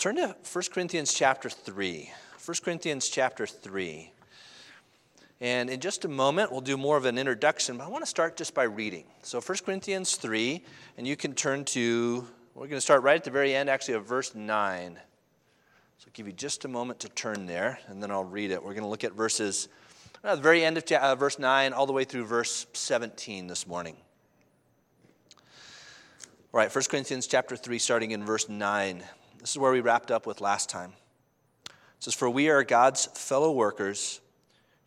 [0.00, 2.10] Turn to 1 Corinthians chapter 3.
[2.42, 4.10] 1 Corinthians chapter 3.
[5.42, 8.08] And in just a moment, we'll do more of an introduction, but I want to
[8.08, 9.04] start just by reading.
[9.20, 10.64] So 1 Corinthians 3,
[10.96, 13.92] and you can turn to, we're going to start right at the very end, actually,
[13.92, 14.94] of verse 9.
[14.94, 18.64] So I'll give you just a moment to turn there, and then I'll read it.
[18.64, 19.68] We're going to look at verses,
[20.22, 23.98] the very end of uh, verse 9, all the way through verse 17 this morning.
[26.54, 29.04] All right, 1 Corinthians chapter 3, starting in verse 9.
[29.40, 30.92] This is where we wrapped up with last time.
[31.66, 34.20] It says, For we are God's fellow workers,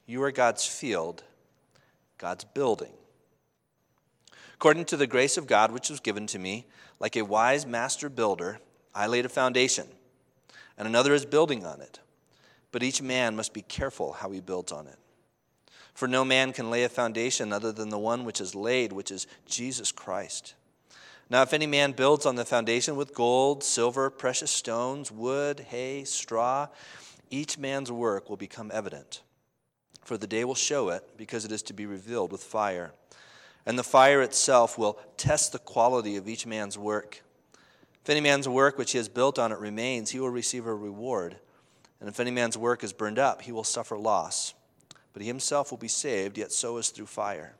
[0.05, 1.23] you are God's field,
[2.17, 2.93] God's building.
[4.53, 6.65] According to the grace of God which was given to me,
[6.99, 8.59] like a wise master builder,
[8.93, 9.87] I laid a foundation,
[10.77, 11.99] and another is building on it.
[12.71, 14.97] But each man must be careful how he builds on it.
[15.93, 19.11] For no man can lay a foundation other than the one which is laid, which
[19.11, 20.55] is Jesus Christ.
[21.33, 26.03] Now, if any man builds on the foundation with gold, silver, precious stones, wood, hay,
[26.03, 26.67] straw,
[27.31, 29.23] each man's work will become evident.
[30.03, 32.93] For the day will show it, because it is to be revealed with fire.
[33.65, 37.23] And the fire itself will test the quality of each man's work.
[38.03, 40.75] If any man's work which he has built on it remains, he will receive a
[40.75, 41.37] reward.
[41.99, 44.53] And if any man's work is burned up, he will suffer loss.
[45.13, 47.55] But he himself will be saved, yet so is through fire.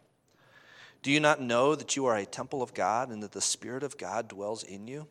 [1.04, 3.84] Do you not know that you are a temple of God and that the Spirit
[3.84, 5.06] of God dwells in you?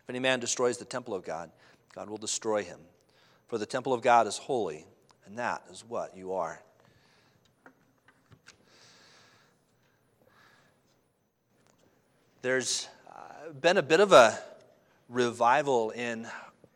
[0.00, 1.50] If any man destroys the temple of God,
[1.94, 2.80] God will destroy him.
[3.46, 4.86] For the temple of God is holy,
[5.26, 6.62] and that is what you are.
[12.40, 12.88] There's
[13.60, 14.38] been a bit of a
[15.10, 16.26] revival in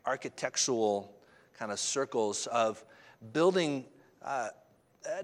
[0.04, 1.10] architectural
[1.58, 2.84] kind of circles of
[3.32, 3.86] building.
[4.20, 4.50] Uh, uh,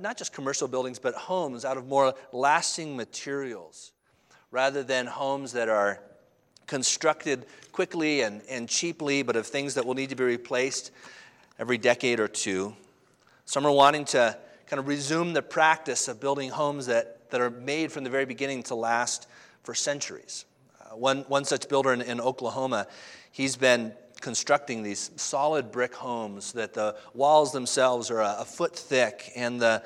[0.01, 3.93] not just commercial buildings, but homes out of more lasting materials
[4.51, 6.01] rather than homes that are
[6.67, 10.91] constructed quickly and, and cheaply, but of things that will need to be replaced
[11.59, 12.75] every decade or two.
[13.45, 17.51] Some are wanting to kind of resume the practice of building homes that, that are
[17.51, 19.27] made from the very beginning to last
[19.63, 20.45] for centuries.
[20.81, 22.87] Uh, one, one such builder in, in Oklahoma,
[23.31, 23.93] he's been
[24.23, 29.61] constructing these solid brick homes that the walls themselves are a, a foot thick and
[29.61, 29.83] the,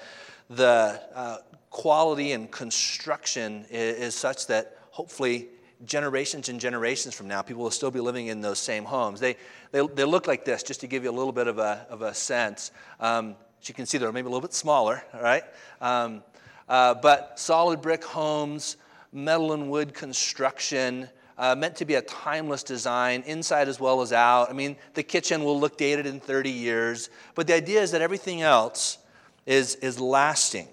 [0.51, 1.39] the uh,
[1.71, 5.49] quality and construction is, is such that hopefully
[5.85, 9.21] generations and generations from now, people will still be living in those same homes.
[9.21, 9.37] They,
[9.73, 12.03] they, they look like this, just to give you a little bit of a, of
[12.03, 12.71] a sense.
[13.01, 15.43] Um, as you can see, they're maybe a little bit smaller, all right?
[15.81, 16.23] Um,
[16.69, 18.77] uh, but solid brick homes,
[19.13, 21.09] metal and wood construction,
[21.39, 24.49] uh, meant to be a timeless design, inside as well as out.
[24.51, 28.01] I mean, the kitchen will look dated in 30 years, but the idea is that
[28.01, 28.99] everything else
[29.45, 30.69] is, is lasting.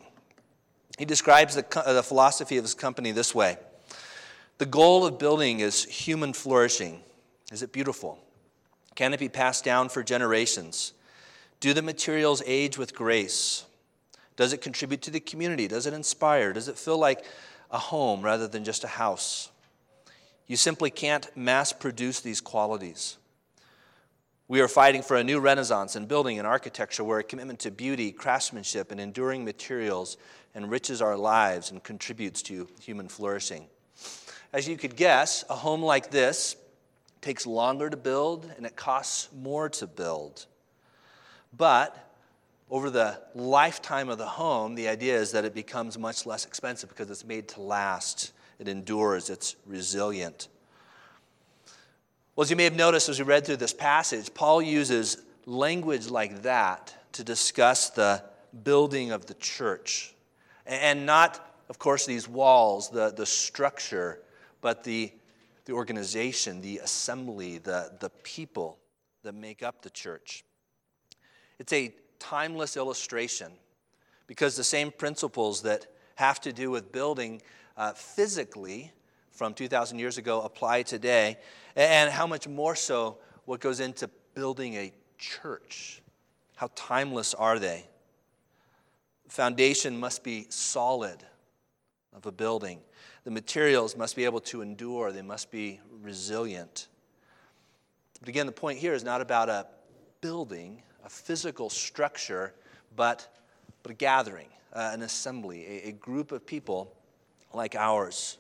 [0.98, 3.58] He describes the, the philosophy of his company this way
[4.58, 7.02] The goal of building is human flourishing.
[7.52, 8.20] Is it beautiful?
[8.96, 10.94] Can it be passed down for generations?
[11.60, 13.66] Do the materials age with grace?
[14.36, 15.68] Does it contribute to the community?
[15.68, 16.54] Does it inspire?
[16.54, 17.24] Does it feel like
[17.72, 19.50] a home rather than just a house?
[20.54, 23.18] You simply can't mass produce these qualities.
[24.48, 27.72] We are fighting for a new renaissance in building and architecture where a commitment to
[27.72, 30.16] beauty, craftsmanship, and enduring materials
[30.54, 33.66] enriches our lives and contributes to human flourishing.
[34.54, 36.56] As you could guess, a home like this
[37.20, 40.46] takes longer to build and it costs more to build.
[41.58, 42.16] But
[42.70, 46.90] over the lifetime of the home, the idea is that it becomes much less expensive
[46.90, 50.48] because it's made to last it endures, it's resilient.
[52.36, 56.10] Well, as you may have noticed as we read through this passage, Paul uses language
[56.10, 58.24] like that to discuss the
[58.64, 60.16] building of the church.
[60.66, 64.20] And not, of course, these walls, the, the structure,
[64.62, 65.12] but the,
[65.66, 68.80] the organization, the assembly, the, the people
[69.24, 70.44] that make up the church.
[71.60, 73.52] It's a timeless illustration
[74.28, 77.42] because the same principles that have to do with building
[77.78, 78.92] uh, physically
[79.32, 81.38] from 2,000 years ago apply today,
[81.76, 86.02] and how much more so what goes into building a church.
[86.56, 87.86] How timeless are they?
[89.28, 91.18] Foundation must be solid
[92.14, 92.80] of a building.
[93.24, 96.88] The materials must be able to endure, they must be resilient.
[98.20, 99.66] But again, the point here is not about a
[100.22, 102.54] building, a physical structure,
[102.96, 103.28] but,
[103.82, 106.96] but a gathering, uh, an assembly, a, a group of people
[107.54, 108.38] like ours.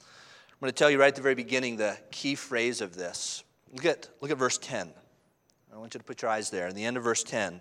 [0.00, 3.44] I'm going to tell you right at the very beginning the key phrase of this.
[3.72, 4.90] Look at, look at verse 10.
[5.72, 6.66] I want you to put your eyes there.
[6.66, 7.60] In the end of verse 10.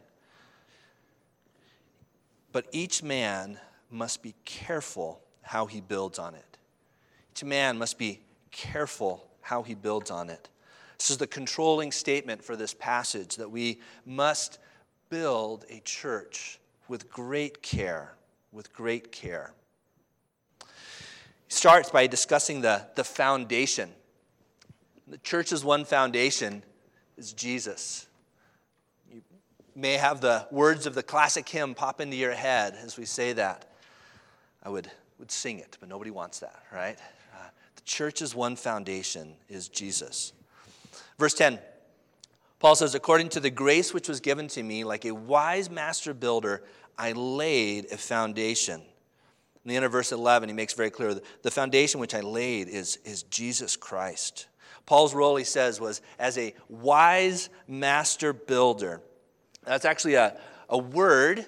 [2.51, 3.59] But each man
[3.91, 6.57] must be careful how he builds on it.
[7.35, 8.21] Each man must be
[8.51, 10.50] careful how he builds on it.
[10.97, 14.57] This is the controlling statement for this passage that we must
[15.09, 18.13] build a church with great care,
[18.51, 19.53] with great care.
[21.49, 23.89] Starts by discussing the, the foundation.
[25.07, 26.63] The church's one foundation
[27.17, 28.07] is Jesus.
[29.11, 29.21] You
[29.75, 33.33] may have the words of the classic hymn pop into your head as we say
[33.33, 33.65] that.
[34.63, 36.97] I would, would sing it, but nobody wants that, right?
[37.33, 40.33] Uh, the church's one foundation is Jesus.
[41.17, 41.59] Verse 10
[42.59, 46.13] Paul says, According to the grace which was given to me, like a wise master
[46.13, 46.63] builder,
[46.97, 48.81] I laid a foundation.
[49.67, 52.69] In the end of verse 11, he makes very clear the foundation which I laid
[52.69, 54.47] is, is Jesus Christ.
[54.85, 59.01] Paul's role, he says, was as a wise master builder.
[59.65, 61.45] That's actually a, a word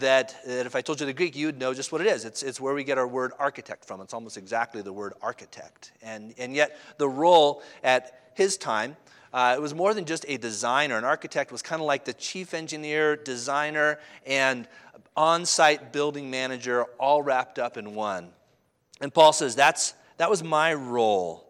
[0.00, 2.24] that, that if I told you the Greek, you'd know just what it is.
[2.24, 4.00] It's, it's where we get our word architect from.
[4.00, 5.92] It's almost exactly the word architect.
[6.02, 8.96] And, and yet, the role at his time,
[9.32, 10.96] uh, it was more than just a designer.
[10.96, 14.66] An architect was kind of like the chief engineer, designer, and
[15.16, 18.30] on site building manager all wrapped up in one.
[19.00, 21.46] And Paul says, That's, that was my role.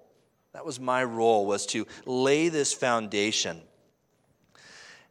[0.52, 3.62] That was my role, was to lay this foundation.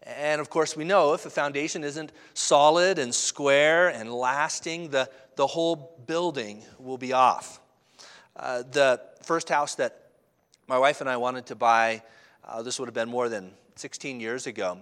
[0.03, 5.09] And of course, we know if a foundation isn't solid and square and lasting, the,
[5.35, 7.59] the whole building will be off.
[8.35, 10.09] Uh, the first house that
[10.67, 12.01] my wife and I wanted to buy,
[12.49, 14.79] uh, this would have been more than 16 years ago.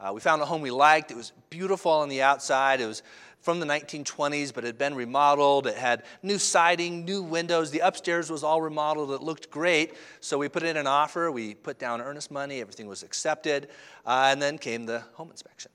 [0.00, 1.10] Uh, we found a home we liked.
[1.10, 2.80] It was beautiful on the outside.
[2.80, 3.02] It was
[3.40, 5.66] from the 1920s, but it had been remodeled.
[5.66, 7.72] It had new siding, new windows.
[7.72, 9.10] The upstairs was all remodeled.
[9.10, 9.94] It looked great.
[10.20, 11.32] So we put in an offer.
[11.32, 12.60] We put down earnest money.
[12.60, 13.68] Everything was accepted.
[14.06, 15.72] Uh, and then came the home inspection.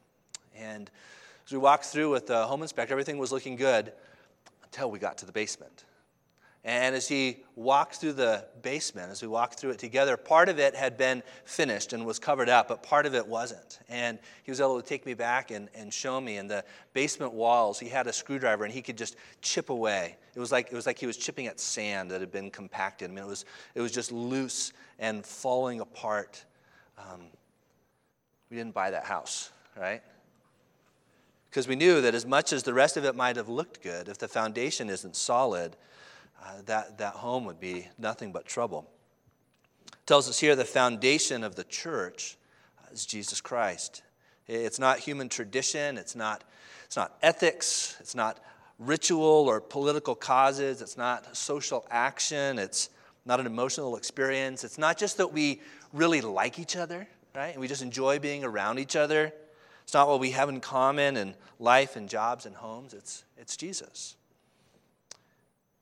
[0.56, 0.90] And
[1.46, 3.92] as we walked through with the home inspector, everything was looking good
[4.64, 5.84] until we got to the basement.
[6.66, 10.60] And as he walked through the basement, as we walked through it together, part of
[10.60, 13.80] it had been finished and was covered up, but part of it wasn't.
[13.90, 16.38] And he was able to take me back and, and show me.
[16.38, 16.64] In the
[16.94, 20.16] basement walls, he had a screwdriver and he could just chip away.
[20.36, 23.12] It was like, it was like he was chipping at sand that had been compacted.
[23.12, 23.44] I mean, it was,
[23.76, 26.46] it was just loose and falling apart.
[26.98, 27.24] Um,
[28.50, 30.02] we didn't buy that house, right?
[31.50, 34.08] Because we knew that as much as the rest of it might have looked good,
[34.08, 35.76] if the foundation isn't solid,
[36.42, 38.90] uh, that, that home would be nothing but trouble.
[39.88, 42.38] It tells us here the foundation of the church
[42.92, 44.04] is Jesus Christ.
[44.48, 46.44] It's not human tradition, it's not,
[46.86, 48.40] it's not ethics, it's not
[48.78, 52.90] ritual or political causes, it's not social action, it's
[53.26, 54.64] not an emotional experience.
[54.64, 55.62] It's not just that we
[55.94, 57.52] really like each other, right?
[57.52, 59.32] And we just enjoy being around each other.
[59.84, 62.94] It's not what we have in common in life and jobs and homes.
[62.94, 64.16] It's, it's Jesus.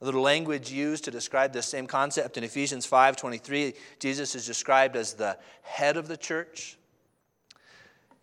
[0.02, 5.14] The language used to describe this same concept in Ephesians 5:23, Jesus is described as
[5.14, 6.78] the head of the church.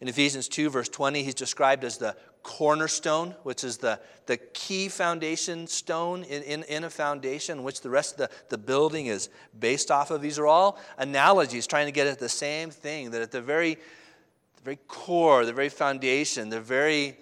[0.00, 4.88] In Ephesians 2, verse 20, he's described as the cornerstone, which is the, the key
[4.88, 9.28] foundation stone in, in, in a foundation, which the rest of the, the building is
[9.58, 10.20] based off of.
[10.20, 13.74] These are all analogies trying to get at the same thing that at the very,
[13.74, 17.18] the very core, the very foundation, the very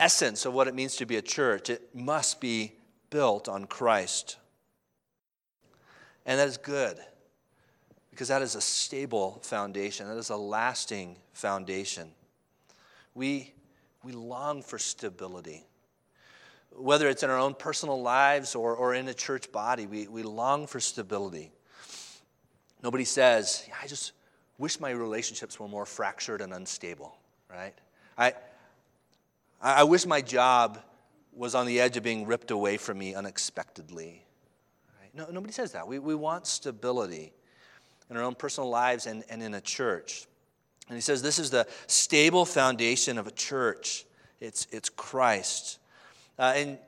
[0.00, 2.72] essence of what it means to be a church, it must be
[3.14, 4.38] built on Christ.
[6.26, 6.98] And that is good
[8.10, 12.10] because that is a stable foundation, that is a lasting foundation.
[13.14, 13.52] We,
[14.02, 15.64] we long for stability.
[16.72, 20.24] Whether it's in our own personal lives or, or in a church body, we, we
[20.24, 21.52] long for stability.
[22.82, 24.10] Nobody says, I just
[24.58, 27.16] wish my relationships were more fractured and unstable,
[27.48, 27.74] right?
[28.18, 28.32] I,
[29.62, 30.82] I wish my job
[31.36, 34.24] was on the edge of being ripped away from me unexpectedly.
[35.00, 35.14] Right?
[35.14, 35.86] No, nobody says that.
[35.86, 37.32] We, we want stability
[38.10, 40.26] in our own personal lives and, and in a church.
[40.88, 44.04] And he says this is the stable foundation of a church.
[44.40, 45.78] It's, it's Christ.
[46.38, 46.78] Uh, and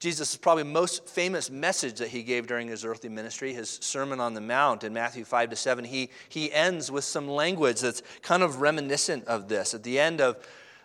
[0.00, 4.34] Jesus' probably most famous message that he gave during his earthly ministry, his Sermon on
[4.34, 8.42] the Mount in Matthew 5 to 7, he, he ends with some language that's kind
[8.44, 9.74] of reminiscent of this.
[9.74, 10.36] At the end of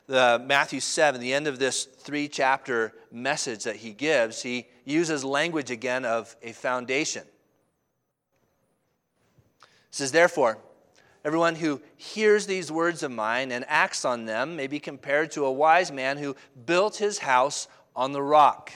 [0.07, 5.23] the Matthew 7, the end of this three chapter message that he gives, he uses
[5.23, 7.23] language again of a foundation.
[9.61, 10.57] He says, Therefore,
[11.23, 15.45] everyone who hears these words of mine and acts on them may be compared to
[15.45, 18.71] a wise man who built his house on the rock.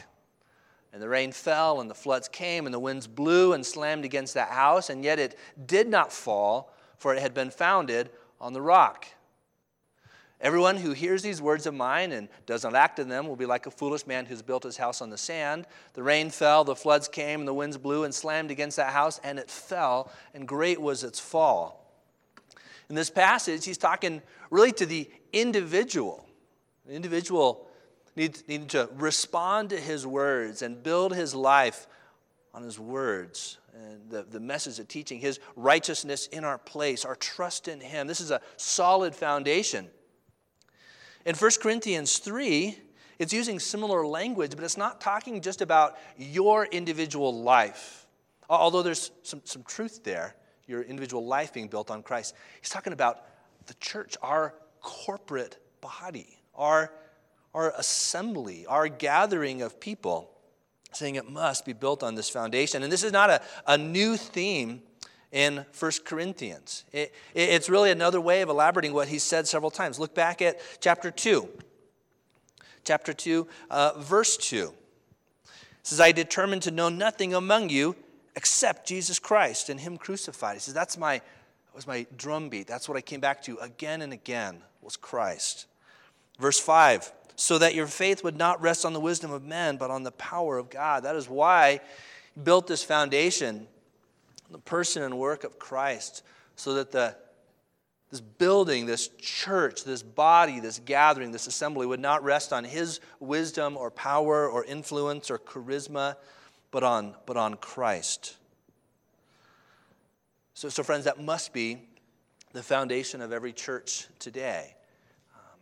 [0.93, 4.33] And the rain fell, and the floods came, and the winds blew and slammed against
[4.35, 8.61] that house, and yet it did not fall, for it had been founded on the
[8.61, 9.05] rock.
[10.39, 13.47] Everyone who hears these words of mine and does not act on them will be
[13.47, 15.65] like a foolish man who's built his house on the sand.
[15.93, 19.19] The rain fell, the floods came, and the winds blew and slammed against that house,
[19.23, 21.91] and it fell, and great was its fall.
[22.87, 26.23] In this passage, he's talking really to the individual.
[26.85, 27.67] The individual
[28.15, 31.87] needs, needs to respond to his words and build his life
[32.53, 37.15] on his words and the, the message of teaching, his righteousness in our place, our
[37.15, 38.07] trust in him.
[38.07, 39.87] This is a solid foundation.
[41.27, 42.79] In 1 Corinthians 3,
[43.19, 48.07] it's using similar language, but it's not talking just about your individual life,
[48.49, 52.33] although there's some, some truth there, your individual life being built on Christ.
[52.61, 53.25] He's talking about
[53.65, 56.93] the church, our corporate body, our,
[57.53, 60.31] our assembly, our gathering of people,
[60.93, 62.83] saying it must be built on this foundation.
[62.83, 64.81] And this is not a, a new theme
[65.31, 66.85] in 1 Corinthians.
[66.91, 69.99] It, it, it's really another way of elaborating what he said several times.
[69.99, 71.47] Look back at chapter 2
[72.87, 74.73] chapter 2, uh, verse 2.
[75.43, 75.51] It
[75.83, 77.95] says, I determined to know nothing among you
[78.35, 80.55] except Jesus Christ and Him crucified.
[80.55, 82.65] He says, That's my, that was my drumbeat.
[82.65, 85.67] That's what I came back to again and again was Christ.
[86.39, 89.91] Verse 5 so that your faith would not rest on the wisdom of men, but
[89.91, 91.03] on the power of God.
[91.03, 91.81] That is why
[92.33, 93.67] he built this foundation,
[94.51, 96.23] the person and work of Christ,
[96.55, 97.15] so that the
[98.09, 103.01] this building, this church, this body, this gathering, this assembly would not rest on his
[103.19, 106.15] wisdom or power or influence or charisma,
[106.71, 108.37] but on, but on Christ.
[110.53, 111.79] So, so, friends, that must be
[112.53, 114.73] the foundation of every church today,
[115.35, 115.59] um,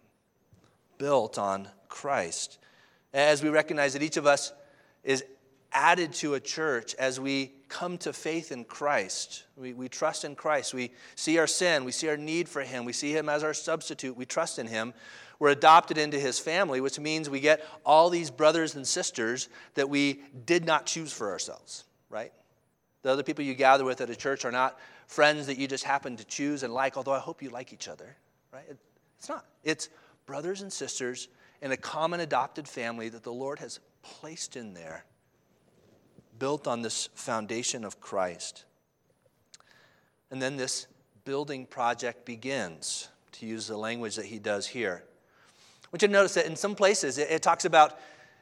[0.99, 2.59] built on Christ.
[3.11, 4.53] As we recognize that each of us
[5.03, 5.23] is
[5.71, 9.43] added to a church as we come to faith in Christ.
[9.57, 10.73] We, we trust in Christ.
[10.73, 11.83] We see our sin.
[11.85, 12.85] We see our need for Him.
[12.85, 14.15] We see Him as our substitute.
[14.15, 14.93] We trust in Him.
[15.39, 19.89] We're adopted into His family, which means we get all these brothers and sisters that
[19.89, 22.31] we did not choose for ourselves, right?
[23.01, 25.83] The other people you gather with at a church are not friends that you just
[25.83, 28.15] happen to choose and like, although I hope you like each other,
[28.51, 28.65] right?
[29.19, 29.45] It's not.
[29.63, 29.89] It's
[30.25, 31.27] brothers and sisters
[31.61, 35.05] in a common adopted family that the Lord has placed in there
[36.39, 38.65] built on this foundation of Christ.
[40.31, 40.87] And then this
[41.23, 45.03] building project begins, to use the language that he does here.
[45.83, 47.99] I want you to notice that in some places it, it talks about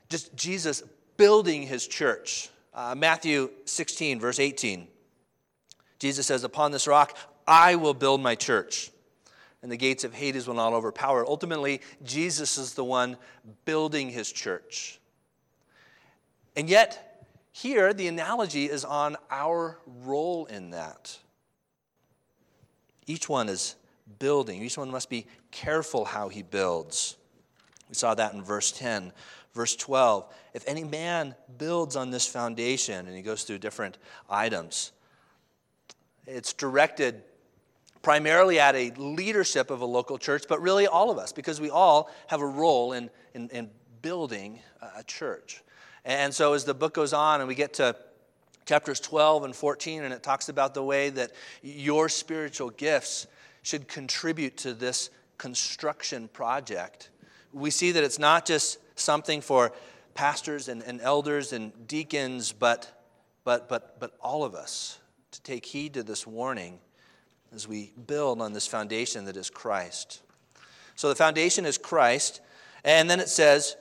[0.10, 0.84] just Jesus
[1.18, 2.50] building his church.
[2.74, 4.88] Uh, Matthew 16, verse 18.
[6.00, 8.92] Jesus says, Upon this rock I will build my church,
[9.62, 11.26] and the gates of Hades will not overpower.
[11.26, 13.18] Ultimately, Jesus is the one
[13.66, 15.00] building his church.
[16.56, 17.13] And yet,
[17.54, 21.20] here, the analogy is on our role in that.
[23.06, 23.76] Each one is
[24.18, 27.16] building, each one must be careful how he builds.
[27.88, 29.14] We saw that in verse 10.
[29.54, 34.92] Verse 12 if any man builds on this foundation, and he goes through different items,
[36.26, 37.22] it's directed
[38.02, 41.70] primarily at a leadership of a local church, but really all of us, because we
[41.70, 43.70] all have a role in, in, in
[44.02, 44.60] building
[44.96, 45.64] a church.
[46.06, 47.96] And so as the book goes on and we get to
[48.66, 51.32] chapters 12 and 14, and it talks about the way that
[51.62, 53.28] your spiritual gifts
[53.62, 57.10] should contribute to this construction project,
[57.52, 59.72] we see that it's not just something for
[60.14, 63.06] pastors and, and elders and deacons, but,
[63.44, 65.00] but, but, but all of us
[65.32, 66.80] to take heed to this warning
[67.54, 70.22] as we build on this foundation that is Christ.
[70.96, 72.42] So the foundation is Christ,
[72.84, 73.76] and then it says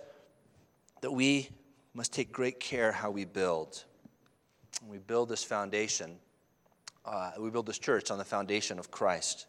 [1.01, 1.51] that we
[1.95, 3.85] must take great care how we build.
[4.87, 6.17] We build this foundation,
[7.05, 9.47] uh, we build this church on the foundation of Christ.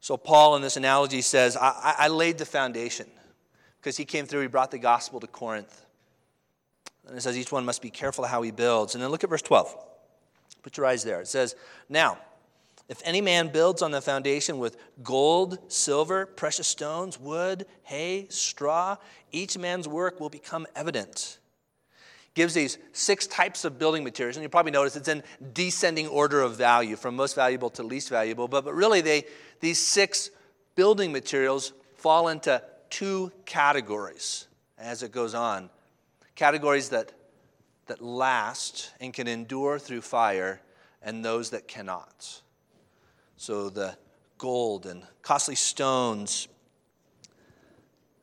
[0.00, 3.06] So, Paul in this analogy says, I, I laid the foundation
[3.80, 5.84] because he came through, he brought the gospel to Corinth.
[7.06, 8.94] And it says each one must be careful how he builds.
[8.94, 9.76] And then look at verse 12.
[10.62, 11.20] Put your eyes there.
[11.20, 11.54] It says,
[11.88, 12.18] Now,
[12.88, 18.96] if any man builds on the foundation with gold, silver, precious stones, wood, hay, straw,
[19.32, 21.38] each man's work will become evident.
[22.34, 25.22] Gives these six types of building materials, and you probably notice it's in
[25.54, 28.46] descending order of value from most valuable to least valuable.
[28.46, 29.24] But, but really, they,
[29.60, 30.30] these six
[30.74, 34.46] building materials fall into two categories
[34.78, 35.70] as it goes on
[36.36, 37.12] categories that,
[37.86, 40.60] that last and can endure through fire,
[41.02, 42.42] and those that cannot.
[43.36, 43.96] So the
[44.38, 46.48] gold and costly stones,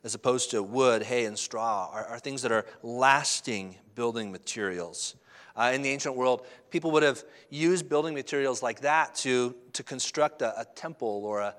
[0.03, 5.15] as opposed to wood, hay, and straw, are, are things that are lasting building materials.
[5.55, 9.83] Uh, in the ancient world, people would have used building materials like that to, to
[9.83, 11.55] construct a, a temple or a,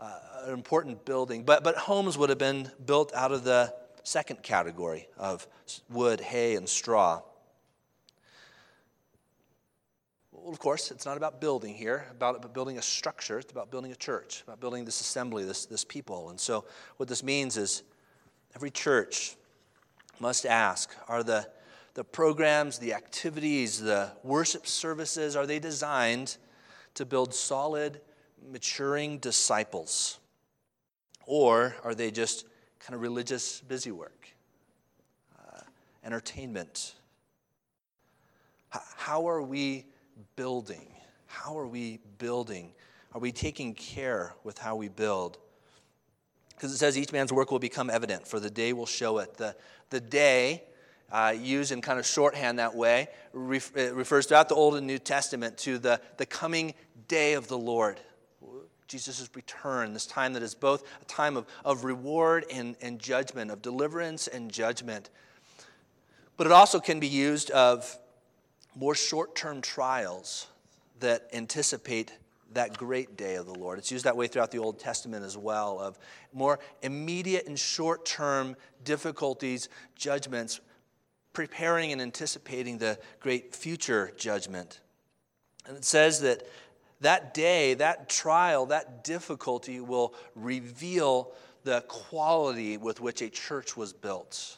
[0.00, 1.44] uh, an important building.
[1.44, 5.46] But, but homes would have been built out of the second category of
[5.90, 7.20] wood, hay, and straw.
[10.48, 13.38] Well, of course, it's not about building here, about building a structure.
[13.38, 16.30] It's about building a church, about building this assembly, this, this people.
[16.30, 16.64] And so,
[16.96, 17.82] what this means is
[18.56, 19.36] every church
[20.20, 21.46] must ask are the,
[21.92, 26.38] the programs, the activities, the worship services, are they designed
[26.94, 28.00] to build solid,
[28.50, 30.18] maturing disciples?
[31.26, 32.46] Or are they just
[32.80, 34.28] kind of religious busy work,
[35.38, 35.60] uh,
[36.02, 36.94] entertainment?
[38.74, 39.84] H- how are we
[40.36, 40.86] building?
[41.26, 42.72] How are we building?
[43.12, 45.38] Are we taking care with how we build?
[46.54, 49.36] Because it says each man's work will become evident, for the day will show it.
[49.36, 49.54] The,
[49.90, 50.64] the day,
[51.10, 54.98] uh, used in kind of shorthand that way, ref, refers throughout the Old and New
[54.98, 56.74] Testament to the, the coming
[57.06, 58.00] day of the Lord.
[58.88, 63.50] Jesus' return, this time that is both a time of, of reward and, and judgment,
[63.50, 65.10] of deliverance and judgment.
[66.36, 67.98] But it also can be used of
[68.78, 70.46] more short term trials
[71.00, 72.12] that anticipate
[72.52, 73.78] that great day of the Lord.
[73.78, 75.98] It's used that way throughout the Old Testament as well, of
[76.32, 80.60] more immediate and short term difficulties, judgments,
[81.32, 84.80] preparing and anticipating the great future judgment.
[85.66, 86.46] And it says that
[87.00, 91.32] that day, that trial, that difficulty will reveal
[91.64, 94.56] the quality with which a church was built.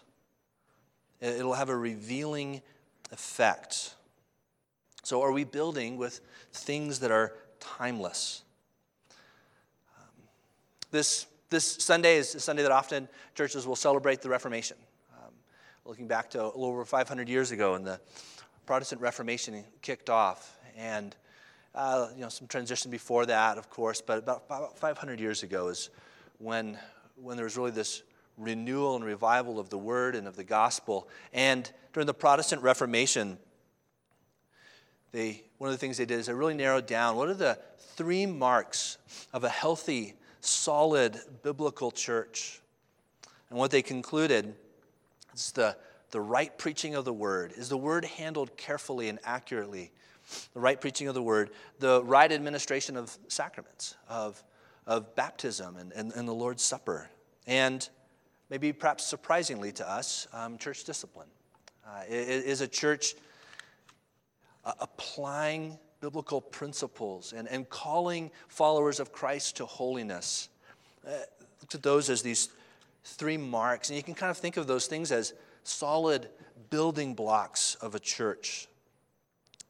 [1.21, 2.63] It'll have a revealing
[3.13, 3.95] effect.
[5.03, 6.21] So, are we building with
[6.53, 8.43] things that are timeless?
[9.97, 10.05] Um,
[10.91, 14.77] this, this Sunday is a Sunday that often churches will celebrate the Reformation.
[15.17, 15.33] Um,
[15.85, 18.01] looking back to a little over 500 years ago, when the
[18.67, 21.17] Protestant Reformation kicked off, and
[21.75, 25.69] uh, you know some transition before that, of course, but about, about 500 years ago
[25.69, 25.91] is
[26.39, 26.79] when,
[27.17, 28.03] when there was really this
[28.37, 31.09] renewal and revival of the Word and of the gospel.
[31.33, 33.39] And during the Protestant Reformation,
[35.13, 37.59] they, one of the things they did is they really narrowed down what are the
[37.97, 38.99] three marks
[39.33, 42.61] of a healthy, solid biblical church.
[43.51, 44.55] And what they concluded
[45.35, 45.77] is the,
[46.11, 47.53] the right preaching of the word.
[47.57, 49.91] Is the word handled carefully and accurately?
[50.55, 54.43] The right preaching of the word, the right administration of sacraments, of,
[54.87, 57.11] of baptism and, and, and the Lord's Supper,
[57.49, 57.89] and
[58.49, 61.27] maybe perhaps surprisingly to us, um, church discipline.
[61.85, 63.15] Uh, is a church
[64.65, 70.49] uh, applying biblical principles and, and calling followers of Christ to holiness.
[71.07, 71.11] Uh,
[71.61, 72.49] look at those as these
[73.05, 73.91] three marks.
[73.91, 76.29] And you can kind of think of those things as solid
[76.71, 78.67] building blocks of a church.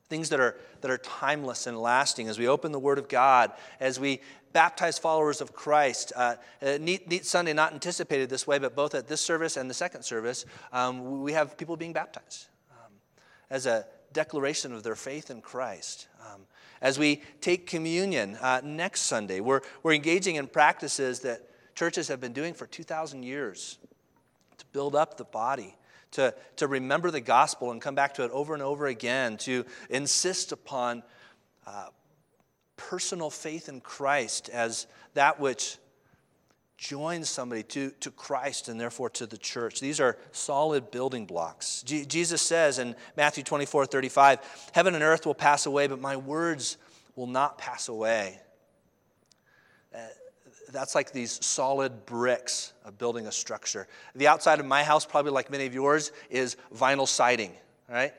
[0.09, 3.53] Things that are, that are timeless and lasting as we open the Word of God,
[3.79, 4.21] as we
[4.53, 6.13] baptize followers of Christ.
[6.17, 9.71] Uh, uh neat, neat Sunday, not anticipated this way, but both at this service and
[9.71, 12.93] the second service, um, we have people being baptized um,
[13.51, 16.09] as a declaration of their faith in Christ.
[16.21, 16.43] Um,
[16.81, 21.43] as we take communion uh, next Sunday, we're, we're engaging in practices that
[21.75, 23.79] churches have been doing for 2,000 years
[24.59, 25.77] to build up the body,
[26.13, 29.65] to, to remember the gospel and come back to it over and over again, to
[29.89, 31.03] insist upon
[31.67, 31.89] uh,
[32.77, 35.77] personal faith in Christ as that which
[36.81, 39.81] joins somebody to, to Christ and therefore to the church.
[39.81, 41.83] These are solid building blocks.
[41.83, 46.17] G- Jesus says in Matthew 24 35, Heaven and earth will pass away, but my
[46.17, 46.79] words
[47.17, 48.41] will not pass away.
[49.95, 49.99] Uh,
[50.73, 53.87] that's like these solid bricks of building a structure.
[54.15, 57.53] The outside of my house, probably like many of yours, is vinyl siding,
[57.91, 58.15] right?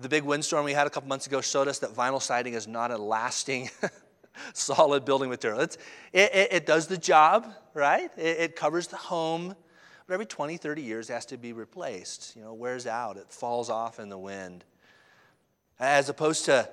[0.00, 2.66] The big windstorm we had a couple months ago showed us that vinyl siding is
[2.66, 3.70] not a lasting
[4.52, 5.60] solid building material.
[5.60, 5.78] It,
[6.12, 8.10] it, it, does the job, right?
[8.16, 9.54] It, it, covers the home,
[10.06, 12.36] but every 20, 30 years it has to be replaced.
[12.36, 14.64] You know, wears out, it falls off in the wind.
[15.78, 16.68] As opposed to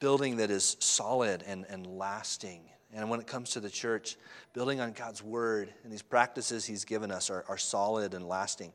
[0.00, 2.62] building that is solid and, and lasting.
[2.94, 4.16] And when it comes to the church,
[4.54, 8.72] building on God's word and these practices He's given us are, are solid and lasting.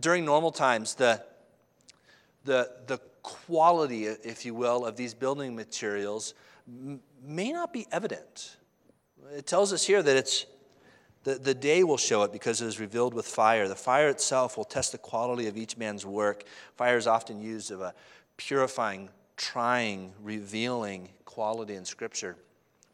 [0.00, 1.22] During normal times, the,
[2.44, 6.34] the, the quality, if you will, of these building materials
[6.66, 8.56] may not be evident.
[9.36, 10.46] It tells us here that it's
[11.24, 13.66] the, the day will show it because it is revealed with fire.
[13.66, 16.44] The fire itself will test the quality of each man's work.
[16.76, 17.94] Fire is often used of a
[18.36, 22.36] purifying, trying, revealing quality in Scripture.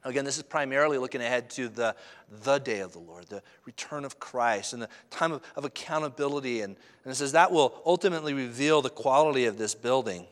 [0.05, 1.95] Again, this is primarily looking ahead to the,
[2.43, 6.63] the day of the Lord, the return of Christ, and the time of, of accountability.
[6.63, 10.27] And, and it says that will ultimately reveal the quality of this building.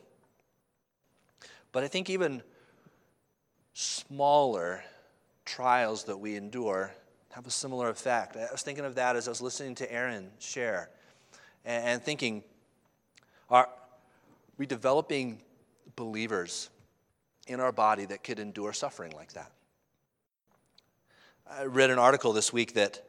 [1.71, 2.41] But I think even
[3.79, 4.83] smaller
[5.45, 6.91] trials that we endure
[7.29, 8.35] have a similar effect.
[8.35, 10.89] I was thinking of that as I was listening to Aaron share
[11.63, 12.43] and, thinking,
[13.49, 13.69] are
[14.57, 15.39] we developing
[15.95, 16.69] believers
[17.47, 19.51] in our body that could endure suffering like that.
[21.49, 23.03] I read an article this week that,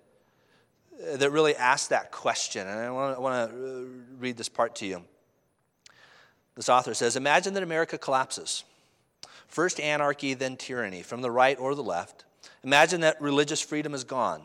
[1.05, 3.85] that really asked that question, and I want, I want to uh,
[4.19, 5.03] read this part to you.
[6.55, 8.65] This author says Imagine that America collapses.
[9.51, 12.25] First anarchy, then tyranny, from the right or the left.
[12.63, 14.43] Imagine that religious freedom is gone.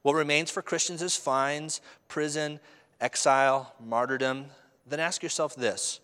[0.00, 2.58] What remains for Christians is fines, prison,
[2.98, 4.46] exile, martyrdom.
[4.86, 6.00] Then ask yourself this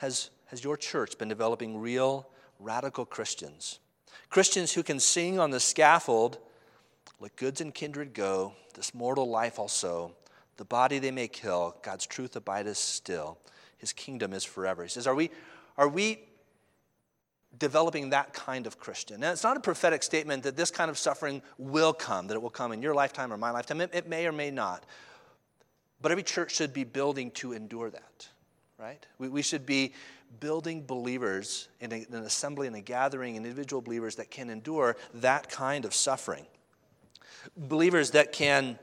[0.00, 3.78] Has, has your church been developing real, radical Christians?
[4.30, 6.38] Christians who can sing on the scaffold,
[7.20, 10.12] let goods and kindred go, this mortal life also.
[10.56, 13.38] The body they may kill, God's truth abideth still.
[13.78, 14.82] His kingdom is forever.
[14.82, 15.30] He says, Are we,
[15.78, 16.18] are we
[17.58, 19.22] developing that kind of Christian.
[19.22, 22.42] And it's not a prophetic statement that this kind of suffering will come, that it
[22.42, 23.80] will come in your lifetime or my lifetime.
[23.80, 24.84] It, it may or may not.
[26.00, 28.28] But every church should be building to endure that,
[28.78, 29.04] right?
[29.18, 29.94] We, we should be
[30.40, 35.48] building believers in a, an assembly and a gathering, individual believers that can endure that
[35.48, 36.46] kind of suffering.
[37.56, 38.78] Believers that can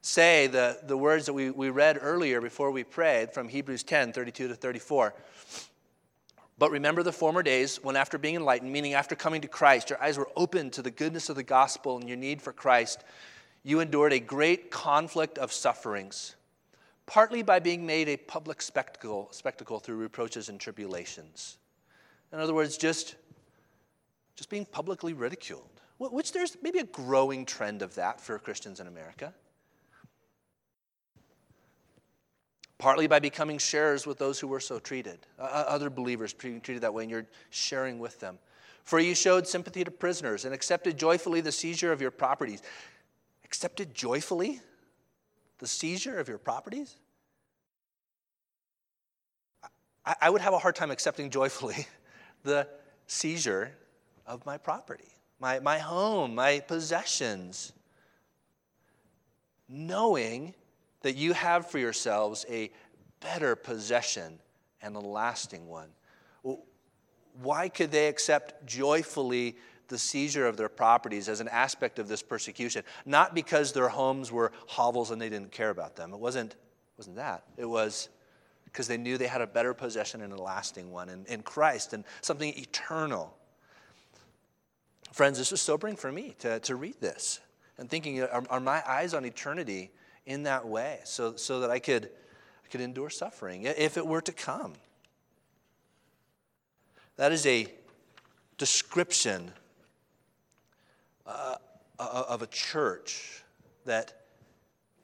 [0.00, 4.12] say the, the words that we, we read earlier before we prayed from Hebrews 10
[4.12, 5.14] 32 to 34.
[6.58, 10.02] But remember the former days when, after being enlightened, meaning after coming to Christ, your
[10.02, 13.04] eyes were opened to the goodness of the gospel and your need for Christ,
[13.62, 16.34] you endured a great conflict of sufferings,
[17.06, 21.58] partly by being made a public spectacle, spectacle through reproaches and tribulations.
[22.32, 23.14] In other words, just,
[24.34, 28.88] just being publicly ridiculed, which there's maybe a growing trend of that for Christians in
[28.88, 29.32] America.
[32.78, 36.94] Partly by becoming sharers with those who were so treated, other believers being treated that
[36.94, 38.38] way, and you're sharing with them.
[38.84, 42.62] For you showed sympathy to prisoners and accepted joyfully the seizure of your properties.
[43.44, 44.60] Accepted joyfully
[45.58, 46.96] the seizure of your properties?
[50.06, 51.86] I, I would have a hard time accepting joyfully
[52.44, 52.68] the
[53.06, 53.72] seizure
[54.26, 57.72] of my property, my, my home, my possessions,
[59.68, 60.54] knowing
[61.02, 62.70] that you have for yourselves a
[63.20, 64.38] better possession
[64.82, 65.88] and a lasting one.
[67.42, 69.56] Why could they accept joyfully
[69.88, 72.82] the seizure of their properties as an aspect of this persecution?
[73.06, 76.12] Not because their homes were hovels and they didn't care about them.
[76.12, 76.56] It wasn't,
[76.96, 77.44] wasn't that.
[77.56, 78.08] It was
[78.64, 81.92] because they knew they had a better possession and a lasting one in, in Christ
[81.92, 83.34] and something eternal.
[85.12, 87.40] Friends, this was sobering for me to, to read this
[87.78, 89.90] and thinking, are, are my eyes on eternity
[90.28, 94.20] in that way so, so that I could, I could endure suffering if it were
[94.20, 94.74] to come.
[97.16, 97.66] That is a
[98.58, 99.50] description
[101.26, 101.56] uh,
[101.98, 103.42] of a church
[103.86, 104.12] that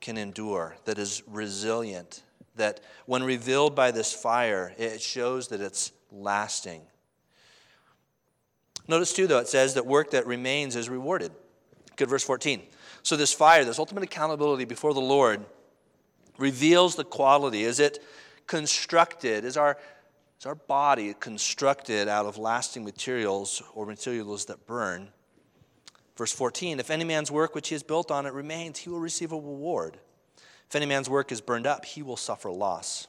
[0.00, 2.22] can endure, that is resilient,
[2.56, 6.82] that when revealed by this fire, it shows that it's lasting.
[8.86, 11.32] Notice too, though, it says that work that remains is rewarded.
[11.96, 12.62] Good, verse 14.
[13.02, 15.44] So, this fire, this ultimate accountability before the Lord,
[16.38, 17.64] reveals the quality.
[17.64, 18.02] Is it
[18.46, 19.44] constructed?
[19.44, 19.78] Is our,
[20.40, 25.08] is our body constructed out of lasting materials or materials that burn?
[26.16, 29.00] Verse 14 If any man's work which he has built on it remains, he will
[29.00, 29.98] receive a reward.
[30.68, 33.06] If any man's work is burned up, he will suffer loss.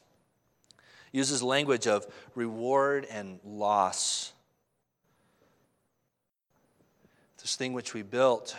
[1.11, 4.33] uses language of reward and loss.
[7.41, 8.55] This thing which we built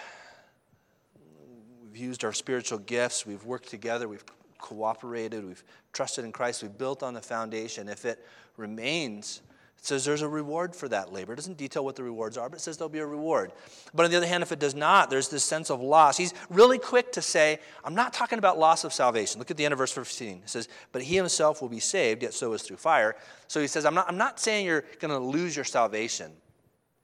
[1.98, 3.26] used our spiritual gifts.
[3.26, 4.08] We've worked together.
[4.08, 4.24] We've
[4.58, 5.44] cooperated.
[5.44, 6.62] We've trusted in Christ.
[6.62, 7.88] We've built on the foundation.
[7.88, 8.24] If it
[8.56, 9.42] remains,
[9.78, 11.32] it says there's a reward for that labor.
[11.32, 13.52] It doesn't detail what the rewards are, but it says there'll be a reward.
[13.94, 16.16] But on the other hand, if it does not, there's this sense of loss.
[16.16, 19.38] He's really quick to say, I'm not talking about loss of salvation.
[19.38, 20.42] Look at the end of verse 15.
[20.44, 23.16] It says, But he himself will be saved, yet so is through fire.
[23.48, 26.32] So he says, I'm not, I'm not saying you're going to lose your salvation.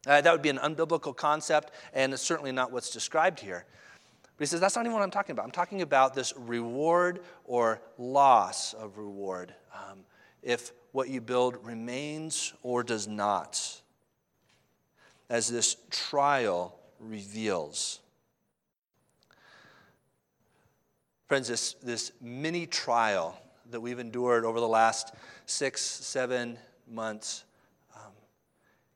[0.07, 3.65] Uh, that would be an unbiblical concept, and it's certainly not what's described here.
[4.43, 5.45] But he says, that's not even what I'm talking about.
[5.45, 9.55] I'm talking about this reward or loss of reward.
[9.73, 10.01] Um,
[10.43, 13.81] if what you build remains or does not,
[15.31, 18.01] as this trial reveals.
[21.29, 25.15] Friends, this, this mini trial that we've endured over the last
[25.47, 26.59] six, seven
[26.91, 27.45] months
[27.95, 28.11] um,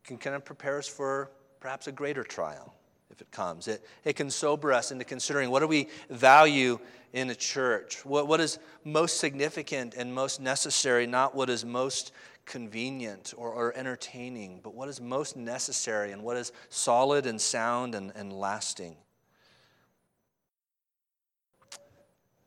[0.03, 1.31] can kind of prepare us for
[1.61, 2.75] perhaps a greater trial
[3.17, 3.67] if it comes.
[3.67, 6.79] It, it can sober us into considering what do we value
[7.15, 8.05] in a church?
[8.05, 12.13] What, what is most significant and most necessary, not what is most
[12.45, 17.95] convenient or, or entertaining, but what is most necessary and what is solid and sound
[17.95, 18.97] and, and lasting.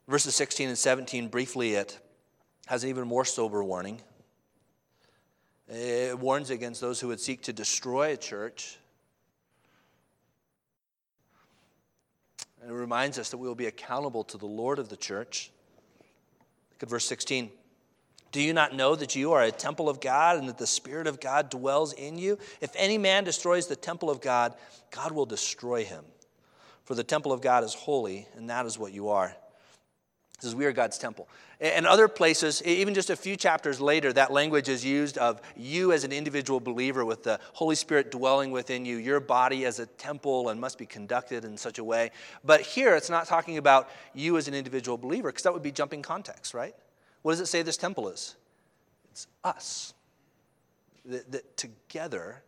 [0.08, 2.00] Verses 16 and 17, briefly, it
[2.68, 4.02] has an even more sober warning.
[5.68, 8.78] It warns against those who would seek to destroy a church.
[12.62, 15.52] And it reminds us that we will be accountable to the Lord of the church.
[16.72, 17.52] Look at verse 16.
[18.32, 21.08] Do you not know that you are a temple of God and that the Spirit
[21.08, 22.38] of God dwells in you?
[22.62, 24.54] If any man destroys the temple of God,
[24.92, 26.06] God will destroy him.
[26.84, 29.36] For the temple of God is holy, and that is what you are.
[30.40, 31.28] It says, We are God's temple.
[31.60, 35.92] And other places, even just a few chapters later, that language is used of you
[35.92, 39.86] as an individual believer with the Holy Spirit dwelling within you, your body as a
[39.86, 42.12] temple and must be conducted in such a way.
[42.46, 45.74] But here, it's not talking about you as an individual believer, because that would be
[45.74, 46.74] jumping context, right?
[47.22, 48.38] What does it say this temple is?
[49.12, 49.94] It's us.
[51.04, 52.42] That, that together,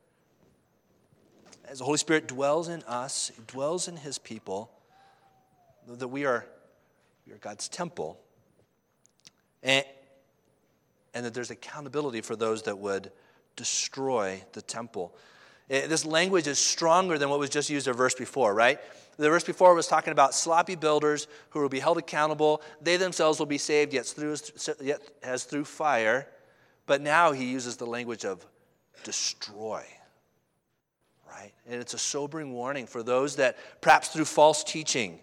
[1.67, 4.71] as the Holy Spirit dwells in us, dwells in His people,
[5.89, 6.45] that we are,
[7.25, 8.19] we are God's temple
[9.63, 9.85] and,
[11.13, 13.11] and that there's accountability for those that would
[13.55, 15.15] destroy the temple.
[15.69, 18.79] Eh, this language is stronger than what was just used a verse before, right?
[19.17, 22.61] The verse before was talking about sloppy builders who will be held accountable.
[22.81, 24.35] They themselves will be saved, yet, through,
[24.81, 26.27] yet as through fire.
[26.85, 28.45] But now he uses the language of
[29.03, 29.85] destroy,
[31.29, 31.53] right?
[31.67, 35.19] And it's a sobering warning for those that perhaps through false teaching,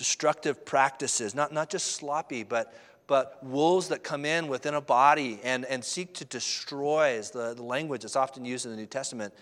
[0.00, 2.72] destructive practices, not, not just sloppy, but,
[3.06, 7.52] but wolves that come in within a body and, and seek to destroy, is the,
[7.52, 9.34] the language that's often used in the New Testament.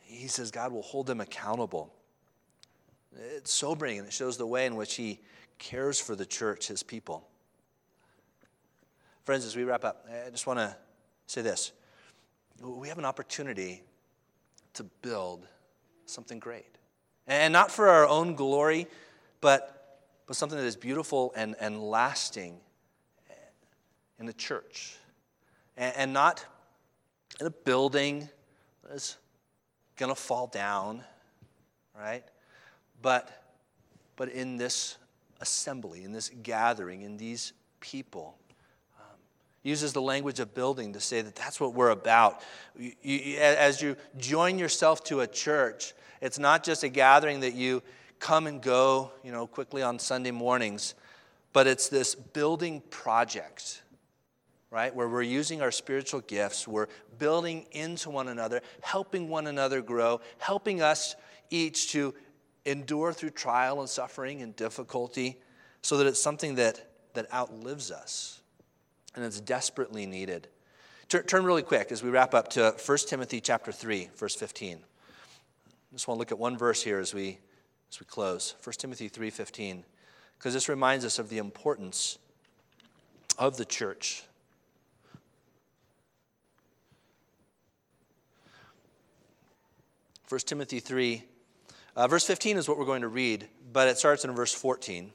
[0.00, 1.92] He says God will hold them accountable.
[3.36, 5.20] It's sobering and it shows the way in which He
[5.58, 7.28] cares for the church, His people.
[9.24, 10.74] Friends, as we wrap up, I just want to
[11.26, 11.72] say this.
[12.62, 13.82] We have an opportunity
[14.72, 15.46] to build
[16.06, 16.78] something great.
[17.26, 18.86] And not for our own glory,
[19.44, 19.73] but,
[20.26, 22.58] but something that is beautiful and, and lasting
[24.18, 24.96] in the church.
[25.76, 26.44] And, and not
[27.40, 28.28] in a building
[28.88, 29.16] that's
[29.96, 31.02] going to fall down,
[31.98, 32.24] right?
[33.02, 33.44] But,
[34.16, 34.96] but in this
[35.40, 38.36] assembly, in this gathering, in these people.
[38.98, 39.18] Um,
[39.62, 42.40] uses the language of building to say that that's what we're about.
[42.78, 47.54] You, you, as you join yourself to a church, it's not just a gathering that
[47.54, 47.82] you
[48.24, 50.94] come and go, you know, quickly on Sunday mornings,
[51.52, 53.82] but it's this building project,
[54.70, 54.94] right?
[54.94, 56.86] Where we're using our spiritual gifts, we're
[57.18, 61.16] building into one another, helping one another grow, helping us
[61.50, 62.14] each to
[62.64, 65.36] endure through trial and suffering and difficulty
[65.82, 68.40] so that it's something that, that outlives us
[69.14, 70.48] and it's desperately needed.
[71.08, 74.78] Turn, really quick as we wrap up to 1 Timothy chapter 3, verse 15.
[74.78, 74.80] I
[75.92, 77.38] just want to look at one verse here as we
[77.94, 78.56] as we close.
[78.64, 79.84] 1 timothy 3.15
[80.36, 82.18] because this reminds us of the importance
[83.38, 84.24] of the church.
[90.28, 91.22] 1 timothy 3
[91.94, 95.12] uh, verse 15 is what we're going to read but it starts in verse 14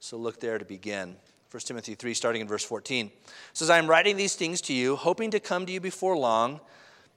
[0.00, 1.16] so look there to begin.
[1.50, 3.10] 1 timothy 3 starting in verse 14
[3.52, 6.60] says i am writing these things to you hoping to come to you before long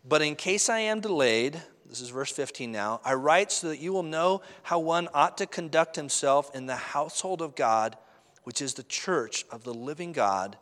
[0.03, 3.01] but in case i am delayed this is verse 15 now.
[3.03, 6.77] I write so that you will know how one ought to conduct himself in the
[6.77, 7.97] household of God,
[8.45, 10.57] which is the church of the living God,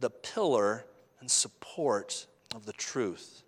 [0.00, 0.84] the pillar
[1.20, 3.44] and support of the truth.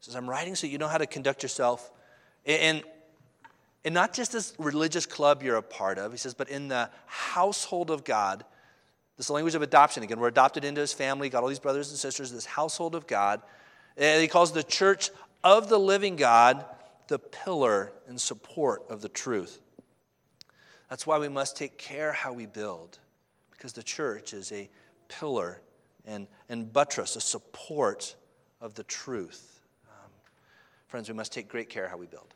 [0.00, 1.92] He says, I'm writing so you know how to conduct yourself
[2.44, 2.82] in,
[3.84, 6.90] in not just this religious club you're a part of, he says, but in the
[7.06, 8.44] household of God.
[9.16, 10.02] This language of adoption.
[10.02, 13.06] Again, we're adopted into his family, got all these brothers and sisters, this household of
[13.06, 13.40] God.
[13.96, 15.10] And he calls the church
[15.46, 16.64] of the living God,
[17.06, 19.60] the pillar and support of the truth.
[20.90, 22.98] That's why we must take care how we build,
[23.52, 24.68] because the church is a
[25.06, 25.60] pillar
[26.04, 28.16] and, and buttress, a support
[28.60, 29.60] of the truth.
[29.88, 30.10] Um,
[30.88, 32.34] friends, we must take great care how we build.